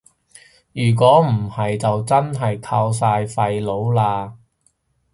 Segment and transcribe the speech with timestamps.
[0.73, 4.33] 如果唔係就真係靠晒廢老喇